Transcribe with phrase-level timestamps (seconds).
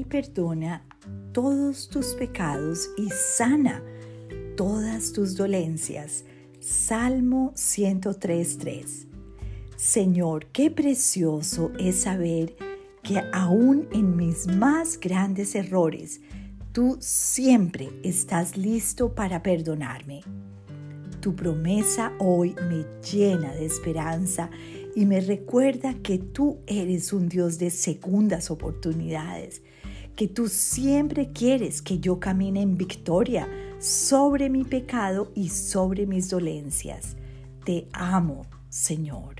[0.00, 0.84] perdona
[1.32, 3.82] todos tus pecados y sana
[4.56, 6.24] todas tus dolencias.
[6.60, 9.06] Salmo 103.3.
[9.76, 12.56] Señor, qué precioso es saber
[13.02, 16.20] que aún en mis más grandes errores,
[16.72, 20.22] tú siempre estás listo para perdonarme.
[21.20, 24.50] Tu promesa hoy me llena de esperanza
[24.94, 29.62] y me recuerda que tú eres un Dios de segundas oportunidades,
[30.16, 36.30] que tú siempre quieres que yo camine en victoria sobre mi pecado y sobre mis
[36.30, 37.16] dolencias.
[37.64, 39.36] Te amo, Señor.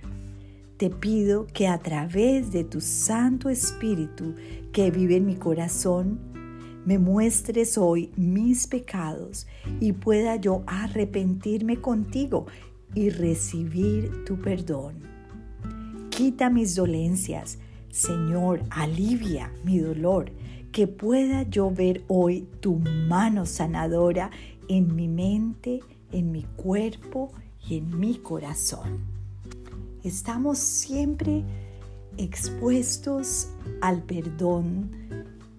[0.77, 4.35] Te pido que a través de tu Santo Espíritu
[4.73, 6.19] que vive en mi corazón,
[6.85, 9.47] me muestres hoy mis pecados
[9.79, 12.47] y pueda yo arrepentirme contigo
[12.95, 14.95] y recibir tu perdón.
[16.11, 17.59] Quita mis dolencias.
[17.89, 20.33] Señor, alivia mi dolor.
[20.73, 24.31] Que pueda yo ver hoy tu mano sanadora
[24.69, 25.81] en mi mente,
[26.13, 27.31] en mi cuerpo
[27.69, 29.01] y en mi corazón.
[30.03, 31.45] Estamos siempre
[32.17, 33.51] expuestos
[33.83, 34.91] al perdón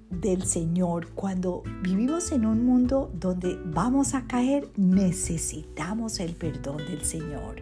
[0.10, 1.10] del Señor.
[1.14, 7.62] Cuando vivimos en un mundo donde vamos a caer, necesitamos el perdón del Señor.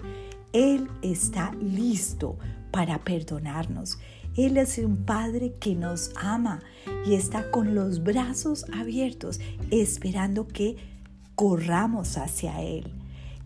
[0.54, 2.38] Él está listo
[2.72, 4.00] para perdonarnos.
[4.38, 6.62] Él es un Padre que nos ama
[7.06, 9.40] y está con los brazos abiertos
[9.72, 10.78] esperando que
[11.36, 12.94] corramos hacia Él.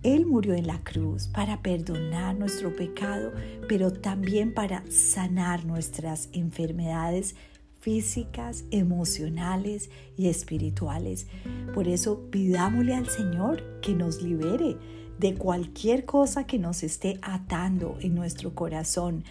[0.03, 3.31] Él murió en la cruz para perdonar nuestro pecado,
[3.67, 7.36] pero también para sanar nuestras enfermedades
[7.80, 11.28] físicas, emocionales y espirituales.
[11.73, 14.78] Por eso pidámosle al Señor que nos libere
[15.17, 19.23] de cualquier cosa que nos esté atando en nuestro corazón,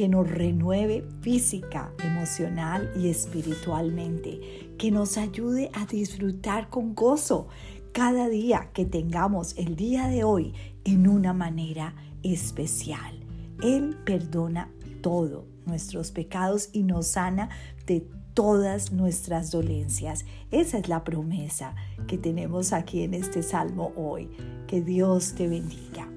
[0.00, 7.48] que nos renueve física, emocional y espiritualmente, que nos ayude a disfrutar con gozo
[7.92, 13.14] cada día que tengamos el día de hoy en una manera especial.
[13.62, 14.70] Él perdona
[15.02, 17.50] todo nuestros pecados y nos sana
[17.84, 20.24] de todas nuestras dolencias.
[20.50, 21.74] Esa es la promesa
[22.06, 24.30] que tenemos aquí en este salmo hoy.
[24.66, 26.09] Que Dios te bendiga.